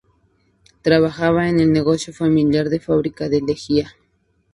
Trabajaba 0.81 1.47
en 1.47 1.59
el 1.59 1.71
negocio 1.71 2.11
familiar 2.11 2.69
de 2.69 2.79
fábrica 2.79 3.29
de 3.29 3.39
lejía. 3.41 3.93